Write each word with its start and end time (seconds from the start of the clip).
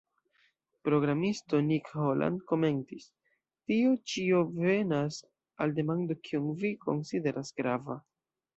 Programisto 0.87 1.59
Nick 1.65 1.89
Holland 2.03 2.41
komentis: 2.53 3.05
"Tio 3.71 3.93
ĉio 4.13 4.41
venas 4.65 5.21
al 5.67 5.77
demando 5.81 6.21
kion 6.25 6.51
vi 6.65 6.75
konsideras 6.89 7.57
grava.". 7.63 8.03